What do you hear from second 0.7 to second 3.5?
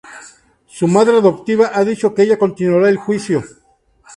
madre adoptiva ha dicho que ella continuará el juicio.